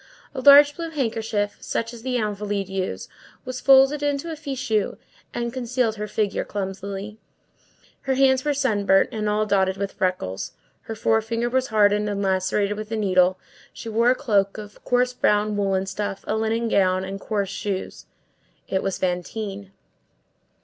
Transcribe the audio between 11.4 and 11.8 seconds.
was